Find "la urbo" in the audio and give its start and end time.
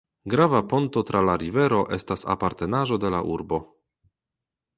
3.19-3.61